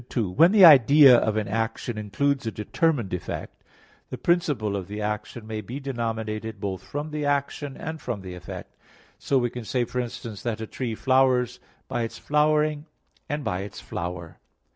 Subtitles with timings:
[0.09, 3.63] 2: When the idea of an action includes a determined effect,
[4.09, 8.33] the principle of the action may be denominated both from the action, and from the
[8.33, 8.75] effect;
[9.19, 12.87] so we can say, for instance, that a tree flowers by its flowering
[13.29, 14.39] and by its flower.